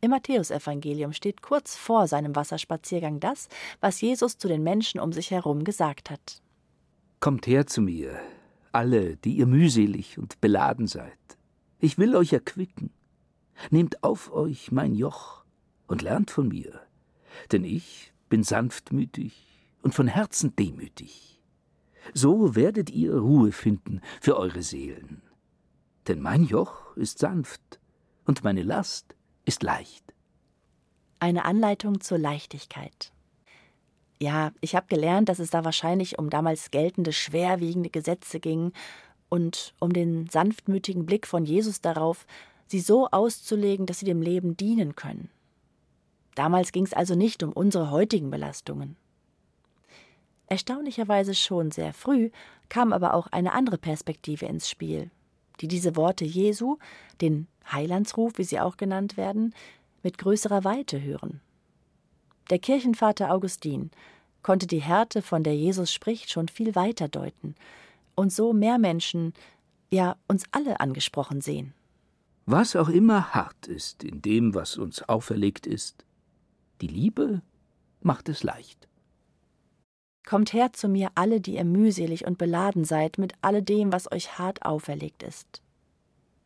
Im 0.00 0.10
Matthäusevangelium 0.10 1.12
steht 1.12 1.42
kurz 1.42 1.76
vor 1.76 2.08
seinem 2.08 2.34
Wasserspaziergang 2.34 3.20
das, 3.20 3.48
was 3.80 4.00
Jesus 4.00 4.36
zu 4.36 4.48
den 4.48 4.64
Menschen 4.64 4.98
um 4.98 5.12
sich 5.12 5.30
herum 5.30 5.62
gesagt 5.62 6.10
hat. 6.10 6.42
Kommt 7.20 7.46
her 7.46 7.68
zu 7.68 7.82
mir, 7.82 8.18
alle, 8.72 9.14
die 9.14 9.36
ihr 9.36 9.46
mühselig 9.46 10.18
und 10.18 10.40
beladen 10.40 10.88
seid. 10.88 11.33
Ich 11.84 11.98
will 11.98 12.16
euch 12.16 12.32
erquicken. 12.32 12.88
Nehmt 13.68 14.02
auf 14.02 14.32
euch 14.32 14.72
mein 14.72 14.94
Joch 14.94 15.44
und 15.86 16.00
lernt 16.00 16.30
von 16.30 16.48
mir, 16.48 16.80
denn 17.52 17.62
ich 17.62 18.14
bin 18.30 18.42
sanftmütig 18.42 19.68
und 19.82 19.94
von 19.94 20.06
Herzen 20.06 20.56
demütig. 20.56 21.42
So 22.14 22.54
werdet 22.56 22.88
ihr 22.88 23.14
Ruhe 23.18 23.52
finden 23.52 24.00
für 24.22 24.38
eure 24.38 24.62
Seelen. 24.62 25.20
Denn 26.08 26.22
mein 26.22 26.44
Joch 26.44 26.96
ist 26.96 27.18
sanft 27.18 27.78
und 28.24 28.44
meine 28.44 28.62
Last 28.62 29.14
ist 29.44 29.62
leicht. 29.62 30.14
Eine 31.18 31.44
Anleitung 31.44 32.00
zur 32.00 32.16
Leichtigkeit. 32.16 33.12
Ja, 34.18 34.52
ich 34.62 34.74
habe 34.74 34.86
gelernt, 34.86 35.28
dass 35.28 35.38
es 35.38 35.50
da 35.50 35.66
wahrscheinlich 35.66 36.18
um 36.18 36.30
damals 36.30 36.70
geltende 36.70 37.12
schwerwiegende 37.12 37.90
Gesetze 37.90 38.40
ging 38.40 38.72
und 39.34 39.74
um 39.80 39.92
den 39.92 40.28
sanftmütigen 40.28 41.06
Blick 41.06 41.26
von 41.26 41.44
Jesus 41.44 41.80
darauf, 41.80 42.24
sie 42.68 42.78
so 42.78 43.08
auszulegen, 43.08 43.84
dass 43.84 43.98
sie 43.98 44.06
dem 44.06 44.22
Leben 44.22 44.56
dienen 44.56 44.94
können. 44.94 45.28
Damals 46.36 46.70
ging 46.70 46.84
es 46.84 46.92
also 46.92 47.16
nicht 47.16 47.42
um 47.42 47.52
unsere 47.52 47.90
heutigen 47.90 48.30
Belastungen. 48.30 48.94
Erstaunlicherweise 50.46 51.34
schon 51.34 51.72
sehr 51.72 51.92
früh 51.92 52.30
kam 52.68 52.92
aber 52.92 53.12
auch 53.12 53.26
eine 53.26 53.54
andere 53.54 53.76
Perspektive 53.76 54.46
ins 54.46 54.70
Spiel, 54.70 55.10
die 55.60 55.66
diese 55.66 55.96
Worte 55.96 56.24
Jesu, 56.24 56.76
den 57.20 57.48
Heilandsruf, 57.72 58.34
wie 58.36 58.44
sie 58.44 58.60
auch 58.60 58.76
genannt 58.76 59.16
werden, 59.16 59.52
mit 60.04 60.16
größerer 60.16 60.62
Weite 60.62 61.02
hören. 61.02 61.40
Der 62.50 62.60
Kirchenvater 62.60 63.32
Augustin 63.32 63.90
konnte 64.44 64.68
die 64.68 64.82
Härte, 64.82 65.22
von 65.22 65.42
der 65.42 65.56
Jesus 65.56 65.92
spricht, 65.92 66.30
schon 66.30 66.46
viel 66.46 66.76
weiter 66.76 67.08
deuten 67.08 67.56
und 68.14 68.32
so 68.32 68.52
mehr 68.52 68.78
Menschen, 68.78 69.34
ja 69.90 70.16
uns 70.28 70.44
alle 70.50 70.80
angesprochen 70.80 71.40
sehen. 71.40 71.74
Was 72.46 72.76
auch 72.76 72.88
immer 72.88 73.34
hart 73.34 73.66
ist 73.66 74.04
in 74.04 74.20
dem, 74.20 74.54
was 74.54 74.76
uns 74.76 75.02
auferlegt 75.02 75.66
ist, 75.66 76.04
die 76.80 76.88
Liebe 76.88 77.40
macht 78.00 78.28
es 78.28 78.42
leicht. 78.42 78.88
Kommt 80.26 80.52
her 80.52 80.72
zu 80.72 80.88
mir 80.88 81.10
alle, 81.14 81.40
die 81.40 81.54
ihr 81.54 81.64
mühselig 81.64 82.26
und 82.26 82.38
beladen 82.38 82.84
seid 82.84 83.18
mit 83.18 83.34
alledem, 83.42 83.92
was 83.92 84.10
euch 84.10 84.38
hart 84.38 84.64
auferlegt 84.64 85.22
ist. 85.22 85.62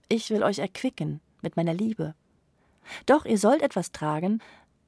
Ich 0.09 0.31
will 0.31 0.43
euch 0.43 0.59
erquicken 0.59 1.21
mit 1.43 1.57
meiner 1.57 1.75
Liebe. 1.75 2.15
Doch 3.07 3.25
ihr 3.25 3.39
sollt 3.39 3.63
etwas 3.63 3.93
tragen, 3.93 4.41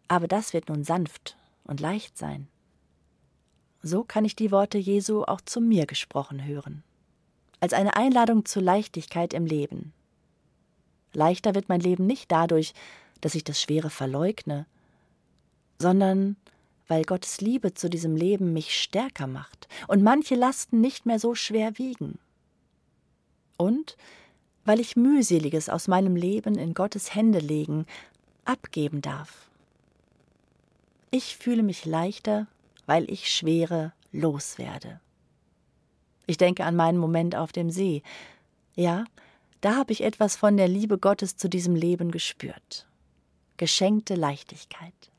aber 0.09 0.27
das 0.29 0.53
wird 0.53 0.69
nun 0.69 0.85
sanft 0.85 1.37
und 1.65 1.81
leicht 1.81 2.19
sein. 2.19 2.49
So 3.83 4.05
kann 4.05 4.25
ich 4.25 4.37
die 4.37 4.51
Worte 4.51 4.79
Jesu 4.79 5.23
auch 5.23 5.41
zu 5.41 5.61
mir 5.61 5.87
gesprochen 5.87 6.45
hören, 6.45 6.83
als 7.61 7.73
eine 7.73 7.97
Einladung 7.97 8.45
zur 8.45 8.63
Leichtigkeit 8.63 9.33
im 9.33 9.47
Leben. 9.47 9.93
Leichter 11.13 11.55
wird 11.55 11.69
mein 11.69 11.81
Leben 11.81 12.07
nicht 12.07 12.31
dadurch, 12.31 12.75
dass 13.21 13.35
ich 13.35 13.45
das 13.45 13.61
Schwere 13.61 13.91
verleugne, 13.91 14.67
sondern 15.79 16.37
weil 16.89 17.05
Gottes 17.05 17.41
Liebe 17.41 17.73
zu 17.73 17.89
diesem 17.89 18.17
Leben 18.17 18.53
mich 18.53 18.79
stärker 18.79 19.27
macht 19.27 19.69
und 19.87 20.03
manche 20.03 20.35
Lasten 20.35 20.81
nicht 20.81 21.07
mehr 21.07 21.19
so 21.19 21.35
schwer 21.35 21.79
wiegen. 21.79 22.19
Und 23.57 23.97
weil 24.65 24.81
ich 24.81 24.97
mühseliges 24.97 25.69
aus 25.69 25.89
meinem 25.89 26.17
Leben 26.17 26.59
in 26.59 26.75
Gottes 26.75 27.15
Hände 27.15 27.39
legen, 27.39 27.87
abgeben 28.45 29.01
darf. 29.01 29.49
Ich 31.11 31.37
fühle 31.37 31.63
mich 31.63 31.87
leichter, 31.87 32.47
weil 32.91 33.09
ich 33.09 33.33
Schwere 33.33 33.93
loswerde. 34.11 34.99
Ich 36.27 36.39
denke 36.39 36.65
an 36.65 36.75
meinen 36.75 36.99
Moment 36.99 37.37
auf 37.37 37.53
dem 37.53 37.71
See. 37.71 38.03
Ja, 38.75 39.05
da 39.61 39.77
habe 39.77 39.93
ich 39.93 40.03
etwas 40.03 40.35
von 40.35 40.57
der 40.57 40.67
Liebe 40.67 40.99
Gottes 40.99 41.37
zu 41.37 41.49
diesem 41.49 41.77
Leben 41.77 42.11
gespürt. 42.11 42.89
Geschenkte 43.59 44.17
Leichtigkeit. 44.17 45.13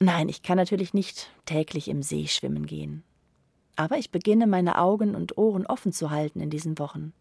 Nein, 0.00 0.30
ich 0.30 0.42
kann 0.42 0.56
natürlich 0.56 0.94
nicht 0.94 1.30
täglich 1.44 1.88
im 1.88 2.02
See 2.02 2.28
schwimmen 2.28 2.64
gehen. 2.64 3.04
Aber 3.76 3.98
ich 3.98 4.10
beginne 4.10 4.46
meine 4.46 4.78
Augen 4.78 5.14
und 5.14 5.36
Ohren 5.36 5.66
offen 5.66 5.92
zu 5.92 6.10
halten 6.10 6.40
in 6.40 6.48
diesen 6.48 6.78
Wochen. 6.78 7.12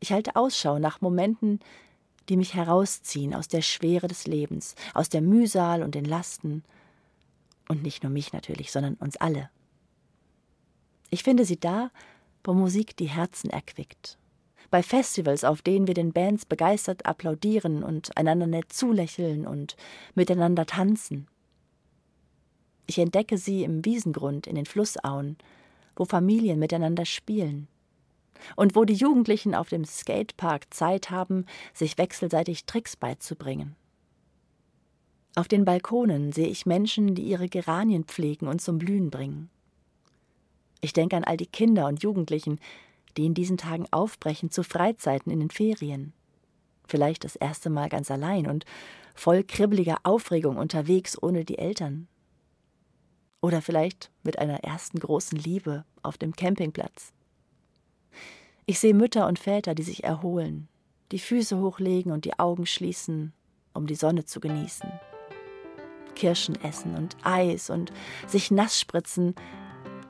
Ich 0.00 0.10
halte 0.10 0.34
Ausschau 0.34 0.80
nach 0.80 1.00
Momenten, 1.00 1.60
die 2.28 2.36
mich 2.36 2.54
herausziehen 2.54 3.34
aus 3.34 3.46
der 3.46 3.62
Schwere 3.62 4.08
des 4.08 4.26
Lebens, 4.26 4.74
aus 4.94 5.10
der 5.10 5.20
Mühsal 5.20 5.84
und 5.84 5.94
den 5.94 6.04
Lasten. 6.06 6.64
Und 7.68 7.82
nicht 7.82 8.02
nur 8.02 8.12
mich 8.12 8.32
natürlich, 8.32 8.70
sondern 8.72 8.94
uns 8.94 9.16
alle. 9.16 9.50
Ich 11.10 11.22
finde 11.22 11.44
sie 11.44 11.58
da, 11.58 11.90
wo 12.42 12.52
Musik 12.52 12.96
die 12.96 13.08
Herzen 13.08 13.50
erquickt. 13.50 14.18
Bei 14.70 14.82
Festivals, 14.82 15.44
auf 15.44 15.62
denen 15.62 15.86
wir 15.86 15.94
den 15.94 16.12
Bands 16.12 16.44
begeistert 16.46 17.06
applaudieren 17.06 17.82
und 17.82 18.16
einander 18.16 18.46
nett 18.46 18.72
zulächeln 18.72 19.46
und 19.46 19.76
miteinander 20.14 20.66
tanzen. 20.66 21.28
Ich 22.86 22.98
entdecke 22.98 23.38
sie 23.38 23.64
im 23.64 23.84
Wiesengrund 23.84 24.46
in 24.46 24.56
den 24.56 24.66
Flussauen, 24.66 25.38
wo 25.96 26.04
Familien 26.04 26.58
miteinander 26.58 27.06
spielen. 27.06 27.68
Und 28.56 28.74
wo 28.74 28.84
die 28.84 28.94
Jugendlichen 28.94 29.54
auf 29.54 29.68
dem 29.68 29.84
Skatepark 29.84 30.74
Zeit 30.74 31.10
haben, 31.10 31.46
sich 31.72 31.96
wechselseitig 31.96 32.66
Tricks 32.66 32.96
beizubringen. 32.96 33.76
Auf 35.36 35.48
den 35.48 35.64
Balkonen 35.64 36.30
sehe 36.32 36.46
ich 36.46 36.64
Menschen, 36.64 37.14
die 37.14 37.24
ihre 37.24 37.48
Geranien 37.48 38.04
pflegen 38.04 38.46
und 38.46 38.60
zum 38.60 38.78
Blühen 38.78 39.10
bringen. 39.10 39.50
Ich 40.80 40.92
denke 40.92 41.16
an 41.16 41.24
all 41.24 41.36
die 41.36 41.46
Kinder 41.46 41.86
und 41.86 42.02
Jugendlichen, 42.02 42.60
die 43.16 43.26
in 43.26 43.34
diesen 43.34 43.56
Tagen 43.56 43.86
aufbrechen 43.90 44.50
zu 44.50 44.62
Freizeiten 44.62 45.32
in 45.32 45.40
den 45.40 45.50
Ferien. 45.50 46.12
Vielleicht 46.86 47.24
das 47.24 47.36
erste 47.36 47.70
Mal 47.70 47.88
ganz 47.88 48.10
allein 48.10 48.46
und 48.46 48.64
voll 49.14 49.42
kribbeliger 49.42 49.98
Aufregung 50.04 50.56
unterwegs 50.56 51.20
ohne 51.20 51.44
die 51.44 51.58
Eltern. 51.58 52.06
Oder 53.40 53.60
vielleicht 53.60 54.10
mit 54.22 54.38
einer 54.38 54.62
ersten 54.62 55.00
großen 55.00 55.38
Liebe 55.38 55.84
auf 56.02 56.16
dem 56.16 56.36
Campingplatz. 56.36 57.12
Ich 58.66 58.78
sehe 58.78 58.94
Mütter 58.94 59.26
und 59.26 59.38
Väter, 59.38 59.74
die 59.74 59.82
sich 59.82 60.04
erholen, 60.04 60.68
die 61.12 61.18
Füße 61.18 61.58
hochlegen 61.58 62.12
und 62.12 62.24
die 62.24 62.38
Augen 62.38 62.66
schließen, 62.66 63.32
um 63.72 63.86
die 63.86 63.94
Sonne 63.94 64.24
zu 64.24 64.40
genießen. 64.40 64.88
Kirschen 66.14 66.62
essen 66.62 66.94
und 66.96 67.16
Eis 67.22 67.70
und 67.70 67.92
sich 68.26 68.50
nass 68.50 68.80
spritzen, 68.80 69.34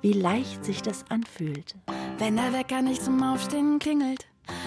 wie 0.00 0.12
leicht 0.12 0.64
sich 0.64 0.82
das 0.82 1.04
anfühlt. 1.08 1.74
Wenn 2.18 2.36
der 2.36 2.52
Wecker 2.52 2.82
nicht 2.82 3.02
zum 3.02 3.22
Aufstehen 3.22 3.78
klingelt, 3.78 4.26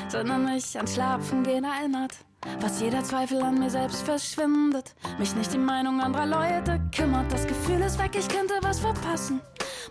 sondern 0.09 0.45
mich 0.45 0.75
ans 0.75 0.95
Schlafen 0.95 1.43
gehen 1.43 1.63
erinnert 1.63 2.17
was 2.59 2.79
jeder 2.79 3.03
Zweifel 3.03 3.41
an 3.41 3.59
mir 3.59 3.69
selbst 3.69 4.03
verschwindet. 4.03 4.95
Mich 5.19 5.35
nicht 5.35 5.53
die 5.53 5.57
Meinung 5.57 6.01
anderer 6.01 6.25
Leute 6.25 6.79
kümmert. 6.95 7.31
Das 7.31 7.45
Gefühl 7.47 7.81
ist 7.81 7.99
weg, 7.99 8.11
ich 8.17 8.27
könnte 8.27 8.53
was 8.61 8.79
verpassen. 8.79 9.41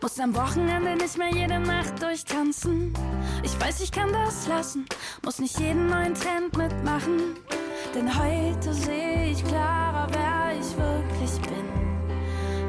Muss 0.03 0.19
am 0.19 0.35
Wochenende 0.35 0.97
nicht 0.97 1.17
mehr 1.19 1.31
jede 1.31 1.59
Nacht 1.59 2.01
durchtanzen. 2.03 2.93
Ich 3.43 3.59
weiß, 3.61 3.81
ich 3.81 3.93
kann 3.93 4.13
das 4.13 4.47
lassen. 4.47 4.87
Muss 5.25 5.39
nicht 5.39 5.59
jeden 5.59 5.87
neuen 5.87 6.15
Trend 6.15 6.57
mitmachen. 6.57 7.37
Denn 7.95 8.19
heute 8.19 8.75
sehe 8.75 9.31
ich 9.31 9.45
klarer, 9.45 10.07
wer 10.11 10.36
ich 10.67 10.77
wirklich 10.77 11.41
bin. 11.43 11.69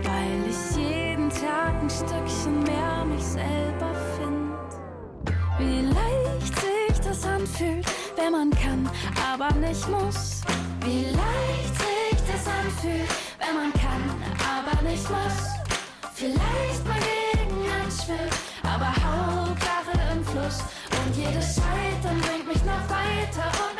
Weil 0.04 0.50
ich 0.50 0.78
jeden 0.78 1.30
Tag 1.30 1.82
ein 1.82 1.90
Stückchen 1.90 2.64
mehr 2.64 3.06
mich 3.06 3.24
selber 3.24 3.94
finde. 4.18 4.58
Wie 5.60 5.82
leicht 5.82 6.56
sich 6.60 7.00
das 7.00 7.26
anfühlt 7.26 7.86
wenn 8.18 8.32
man 8.32 8.50
kann, 8.50 8.90
aber 9.32 9.54
nicht 9.56 9.88
muss. 9.88 10.42
Wie 10.82 11.06
leicht 11.06 11.76
sich 11.78 12.20
das 12.28 12.46
anfühlt, 12.48 13.10
wenn 13.40 13.56
man 13.56 13.72
kann, 13.74 14.04
aber 14.58 14.82
nicht 14.82 15.10
muss. 15.10 15.38
Vielleicht 16.14 16.86
mal 16.86 17.00
gegen 17.00 17.62
anschwillt, 17.84 18.34
aber 18.64 18.88
Hauptsache 18.88 19.96
im 20.14 20.26
Fluss. 20.26 20.60
Und 20.98 21.16
jedes 21.16 21.56
Scheitern 21.56 22.20
bringt 22.22 22.48
mich 22.48 22.64
noch 22.66 22.90
weiter 22.90 23.48
und 23.64 23.77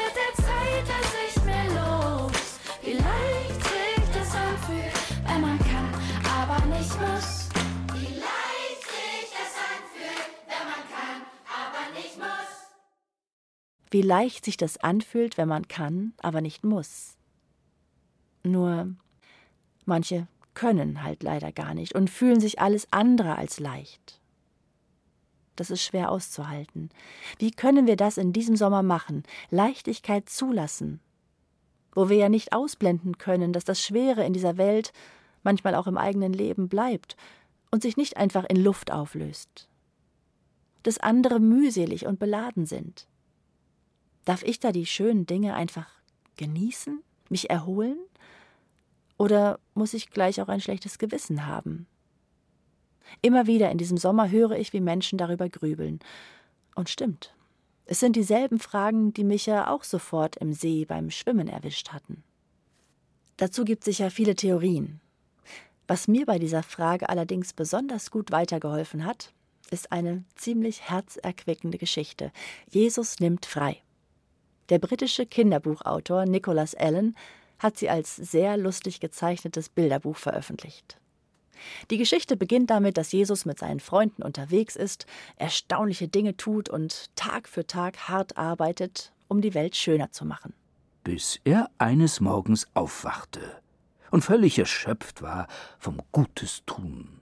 wie 13.92 14.02
leicht 14.02 14.46
sich 14.46 14.58
das 14.58 14.78
anfühlt, 14.78 15.38
wenn 15.38 15.48
man 15.48 15.68
kann, 15.68 16.14
aber 16.22 16.42
nicht 16.42 16.64
muss. 16.64 17.18
Nur 18.44 18.96
manche 19.86 20.28
können 20.54 21.04
halt 21.04 21.24
leider 21.24 21.52
gar 21.52 21.74
nicht 21.74 21.94
und 21.94 22.10
fühlen 22.10 22.40
sich 22.40 22.60
alles 22.60 22.88
andere 22.92 23.38
als 23.38 23.60
leicht. 23.60 24.20
Das 25.56 25.72
ist 25.72 25.84
schwer 25.84 26.12
auszuhalten. 26.12 26.90
Wie 27.40 27.52
können 27.52 27.88
wir 27.88 27.96
das 27.96 28.18
in 28.18 28.32
diesem 28.32 28.56
Sommer 28.56 28.84
machen? 28.84 29.24
Leichtigkeit 29.50 30.30
zulassen, 30.30 31.00
wo 31.94 32.10
wir 32.10 32.18
ja 32.18 32.30
nicht 32.30 32.54
ausblenden 32.54 33.18
können, 33.18 33.54
dass 33.54 33.66
das 33.66 33.82
Schwere 33.82 34.24
in 34.24 34.34
dieser 34.34 34.58
Welt, 34.58 34.94
manchmal 35.44 35.76
auch 35.76 35.88
im 35.88 35.98
eigenen 35.98 36.32
Leben, 36.32 36.70
bleibt 36.70 37.18
und 37.72 37.82
sich 37.82 37.98
nicht 37.98 38.18
einfach 38.18 38.46
in 38.46 38.58
Luft 38.58 38.92
auflöst. 38.92 39.68
Dass 40.84 41.00
andere 41.00 41.40
mühselig 41.40 42.06
und 42.06 42.20
beladen 42.20 42.66
sind. 42.66 43.08
Darf 44.28 44.44
ich 44.44 44.60
da 44.60 44.74
die 44.74 44.86
schönen 44.86 45.26
Dinge 45.26 45.56
einfach 45.56 45.88
genießen, 46.36 47.02
mich 47.30 47.50
erholen? 47.50 47.98
Oder 49.18 49.58
muss 49.74 49.94
ich 49.94 50.10
gleich 50.10 50.42
auch 50.42 50.50
ein 50.50 50.60
schlechtes 50.60 50.98
Gewissen 50.98 51.46
haben? 51.46 51.88
Immer 53.22 53.48
wieder 53.48 53.72
in 53.72 53.78
diesem 53.78 53.98
Sommer 53.98 54.30
höre 54.30 54.58
ich, 54.58 54.74
wie 54.74 54.82
Menschen 54.82 55.18
darüber 55.18 55.48
grübeln. 55.48 56.02
Und 56.76 56.90
stimmt. 56.90 57.34
Es 57.86 58.02
sind 58.02 58.18
dieselben 58.18 58.60
Fragen, 58.60 59.14
die 59.14 59.24
mich 59.24 59.46
ja 59.46 59.72
auch 59.72 59.86
sofort 59.86 60.36
im 60.36 60.52
See 60.52 60.84
beim 60.84 61.10
Schwimmen 61.10 61.48
erwischt 61.48 61.94
hatten. 61.94 62.22
Dazu 63.38 63.64
gibt 63.64 63.84
es 63.84 63.96
sicher 63.96 64.12
viele 64.12 64.36
Theorien. 64.36 65.00
Was 65.88 66.10
mir 66.10 66.26
bei 66.26 66.38
dieser 66.38 66.64
Frage 66.64 67.08
allerdings 67.08 67.54
besonders 67.54 68.12
gut 68.12 68.32
weitergeholfen 68.32 69.06
hat, 69.06 69.32
ist 69.72 69.94
eine 69.94 70.26
ziemlich 70.36 70.82
herzerquickende 70.90 71.78
Geschichte. 71.78 72.34
Jesus 72.70 73.22
nimmt 73.22 73.46
frei. 73.46 73.82
Der 74.70 74.80
britische 74.80 75.26
Kinderbuchautor 75.26 76.26
Nicholas 76.26 76.76
Allen 76.76 77.16
hat 77.60 77.78
sie 77.78 77.90
als 77.90 78.16
sehr 78.16 78.58
lustig 78.58 79.00
gezeichnetes 79.00 79.70
Bilderbuch 79.70 80.18
veröffentlicht. 80.18 81.00
Die 81.90 81.98
Geschichte 81.98 82.38
beginnt 82.38 82.70
damit, 82.70 82.98
dass 82.98 83.12
Jesus 83.12 83.46
mit 83.46 83.60
seinen 83.60 83.80
Freunden 83.80 84.22
unterwegs 84.22 84.76
ist, 84.76 85.06
erstaunliche 85.38 86.08
Dinge 86.08 86.38
tut 86.38 86.70
und 86.70 87.16
Tag 87.16 87.48
für 87.48 87.66
Tag 87.66 88.10
hart 88.10 88.38
arbeitet, 88.38 89.14
um 89.28 89.42
die 89.42 89.54
Welt 89.54 89.76
schöner 89.76 90.12
zu 90.12 90.26
machen. 90.26 90.54
Bis 91.04 91.40
er 91.46 91.70
eines 91.78 92.20
Morgens 92.20 92.68
aufwachte 92.74 93.42
und 94.12 94.24
völlig 94.24 94.60
erschöpft 94.60 95.22
war 95.22 95.48
vom 95.80 96.02
Gutes 96.12 96.64
tun. 96.66 97.22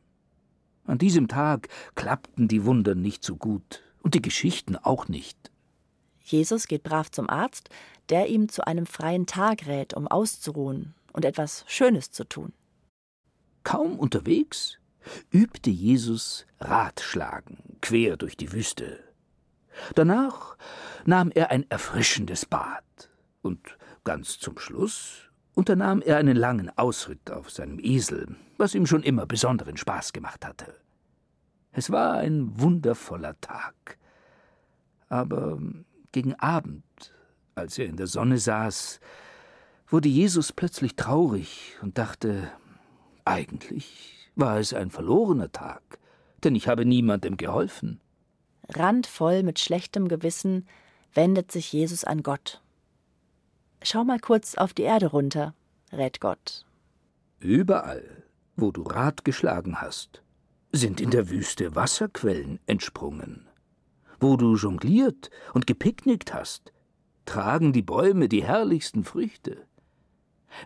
An 0.86 0.98
diesem 0.98 1.28
Tag 1.28 1.70
klappten 1.96 2.48
die 2.48 2.66
Wunder 2.66 2.96
nicht 2.96 3.24
so 3.24 3.38
gut 3.38 3.84
und 4.02 4.14
die 4.14 4.22
Geschichten 4.22 4.76
auch 4.76 5.08
nicht. 5.08 5.52
Jesus 6.26 6.68
geht 6.68 6.84
brav 6.84 7.12
zum 7.12 7.30
Arzt, 7.30 7.70
der 8.10 8.28
ihm 8.28 8.50
zu 8.50 8.66
einem 8.66 8.86
freien 8.86 9.28
Tag 9.28 9.68
rät, 9.68 9.94
um 9.94 10.08
auszuruhen 10.08 10.96
und 11.14 11.24
etwas 11.24 11.64
Schönes 11.68 12.12
zu 12.12 12.24
tun. 12.24 12.52
Kaum 13.64 14.00
unterwegs 14.00 14.80
übte 15.32 15.70
Jesus 15.70 16.48
Ratschlagen 16.60 17.78
quer 17.82 18.18
durch 18.18 18.36
die 18.38 18.52
Wüste. 18.52 19.04
Danach 19.94 20.58
nahm 21.06 21.32
er 21.32 21.52
ein 21.52 21.70
erfrischendes 21.70 22.46
Bad 22.46 22.84
und 23.42 23.78
ganz 24.04 24.40
zum 24.40 24.58
Schluss 24.58 25.30
unternahm 25.54 26.02
er 26.02 26.18
einen 26.18 26.36
langen 26.36 26.76
Ausritt 26.78 27.32
auf 27.32 27.52
seinem 27.52 27.80
Esel, 27.80 28.36
was 28.58 28.76
ihm 28.76 28.88
schon 28.88 29.04
immer 29.04 29.26
besonderen 29.26 29.78
Spaß 29.78 30.12
gemacht 30.12 30.46
hatte. 30.46 30.76
Es 31.72 31.92
war 31.92 32.16
ein 32.16 32.60
wundervoller 32.60 33.40
Tag. 33.42 33.98
Aber 35.08 35.60
gegen 36.16 36.34
Abend, 36.36 36.86
als 37.56 37.78
er 37.78 37.88
in 37.88 37.98
der 37.98 38.08
Sonne 38.08 38.38
saß, 38.38 39.02
wurde 39.90 40.08
Jesus 40.08 40.54
plötzlich 40.54 40.96
traurig 40.96 41.76
und 41.82 41.98
dachte, 41.98 42.50
eigentlich 43.26 44.30
war 44.34 44.58
es 44.58 44.74
ein 44.74 44.92
verlorener 44.92 45.52
Tag, 45.52 46.00
denn 46.46 46.56
ich 46.56 46.70
habe 46.70 46.86
niemandem 46.86 47.36
geholfen. 47.36 48.00
Randvoll 48.70 49.44
mit 49.44 49.60
schlechtem 49.60 50.08
Gewissen 50.08 50.66
wendet 51.14 51.52
sich 51.52 51.74
Jesus 51.74 52.06
an 52.06 52.24
Gott. 52.24 52.62
Schau 53.84 54.06
mal 54.06 54.20
kurz 54.20 54.56
auf 54.56 54.74
die 54.74 54.84
Erde 54.84 55.08
runter, 55.08 55.54
rät 55.92 56.22
Gott. 56.22 56.66
Überall, 57.40 58.24
wo 58.56 58.72
du 58.72 58.84
Rat 58.84 59.26
geschlagen 59.26 59.82
hast, 59.82 60.24
sind 60.72 61.02
in 61.02 61.12
der 61.12 61.30
Wüste 61.30 61.76
Wasserquellen 61.76 62.62
entsprungen. 62.68 63.45
Wo 64.28 64.38
du 64.38 64.56
jongliert 64.56 65.30
und 65.54 65.68
gepicknickt 65.68 66.34
hast, 66.34 66.74
tragen 67.26 67.74
die 67.74 67.84
Bäume 67.84 68.28
die 68.28 68.44
herrlichsten 68.44 69.04
Früchte. 69.04 69.68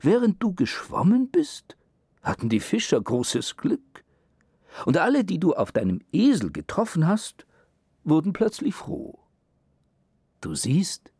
Während 0.01 0.41
du 0.41 0.53
geschwommen 0.53 1.29
bist, 1.29 1.75
hatten 2.23 2.47
die 2.47 2.61
Fischer 2.61 3.01
großes 3.01 3.57
Glück. 3.57 4.05
Und 4.85 4.95
alle, 4.95 5.25
die 5.25 5.41
du 5.41 5.55
auf 5.55 5.73
deinem 5.73 5.99
Esel 6.13 6.53
getroffen 6.53 7.05
hast, 7.05 7.45
wurden 8.05 8.31
plötzlich 8.31 8.73
froh. 8.73 9.19
Du 10.39 10.55
siehst, 10.55 11.11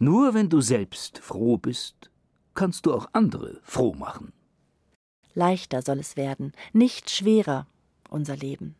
nur 0.00 0.34
wenn 0.34 0.48
du 0.48 0.60
selbst 0.60 1.18
froh 1.18 1.56
bist, 1.56 2.10
kannst 2.54 2.86
du 2.86 2.94
auch 2.94 3.06
andere 3.12 3.60
froh 3.62 3.94
machen. 3.94 4.32
Leichter 5.34 5.82
soll 5.82 6.00
es 6.00 6.16
werden, 6.16 6.50
nicht 6.72 7.10
schwerer, 7.10 7.68
unser 8.10 8.36
Leben. 8.36 8.74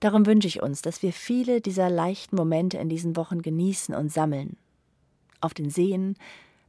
Darum 0.00 0.24
wünsche 0.24 0.48
ich 0.48 0.62
uns, 0.62 0.80
dass 0.80 1.02
wir 1.02 1.12
viele 1.12 1.60
dieser 1.60 1.90
leichten 1.90 2.36
Momente 2.36 2.78
in 2.78 2.88
diesen 2.88 3.16
Wochen 3.16 3.42
genießen 3.42 3.94
und 3.94 4.10
sammeln. 4.10 4.56
Auf 5.42 5.52
den 5.54 5.70
Seen, 5.70 6.16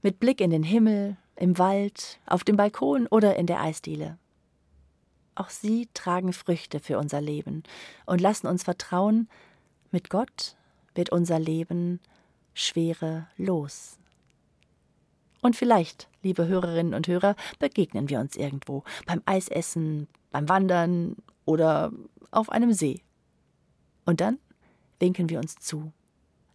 mit 0.01 0.19
Blick 0.19 0.41
in 0.41 0.49
den 0.49 0.63
Himmel, 0.63 1.17
im 1.37 1.57
Wald, 1.57 2.19
auf 2.25 2.43
dem 2.43 2.57
Balkon 2.57 3.07
oder 3.07 3.37
in 3.37 3.47
der 3.47 3.61
Eisdiele. 3.61 4.17
Auch 5.33 5.49
sie 5.49 5.87
tragen 5.93 6.33
Früchte 6.33 6.79
für 6.79 6.97
unser 6.97 7.21
Leben 7.21 7.63
und 8.05 8.19
lassen 8.19 8.47
uns 8.47 8.63
vertrauen, 8.63 9.29
mit 9.91 10.09
Gott 10.09 10.55
wird 10.93 11.11
unser 11.11 11.39
Leben 11.39 11.99
schwere 12.53 13.27
los. 13.37 13.97
Und 15.41 15.55
vielleicht, 15.55 16.09
liebe 16.21 16.47
Hörerinnen 16.47 16.93
und 16.93 17.07
Hörer, 17.07 17.35
begegnen 17.59 18.09
wir 18.09 18.19
uns 18.19 18.35
irgendwo 18.35 18.83
beim 19.07 19.21
Eisessen, 19.25 20.07
beim 20.31 20.49
Wandern 20.49 21.15
oder 21.45 21.91
auf 22.29 22.49
einem 22.49 22.73
See. 22.73 23.01
Und 24.05 24.21
dann 24.21 24.39
winken 24.99 25.29
wir 25.29 25.39
uns 25.39 25.55
zu, 25.55 25.91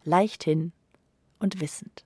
leichthin 0.05 0.73
und 1.39 1.61
wissend. 1.61 2.06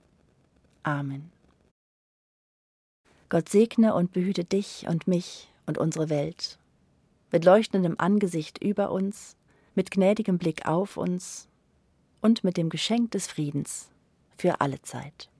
Amen. 0.83 1.31
Gott 3.29 3.49
segne 3.49 3.93
und 3.95 4.11
behüte 4.11 4.43
dich 4.43 4.85
und 4.87 5.07
mich 5.07 5.49
und 5.65 5.77
unsere 5.77 6.09
Welt. 6.09 6.59
Mit 7.31 7.45
leuchtendem 7.45 7.95
Angesicht 7.97 8.61
über 8.61 8.91
uns, 8.91 9.37
mit 9.73 9.89
gnädigem 9.89 10.37
Blick 10.37 10.65
auf 10.65 10.97
uns 10.97 11.47
und 12.19 12.43
mit 12.43 12.57
dem 12.57 12.69
Geschenk 12.69 13.11
des 13.11 13.27
Friedens 13.27 13.89
für 14.37 14.59
alle 14.59 14.81
Zeit. 14.81 15.30